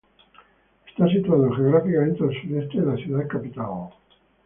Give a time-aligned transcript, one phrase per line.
[0.87, 3.89] Está situado geográficamente al sureste de la ciudad capital.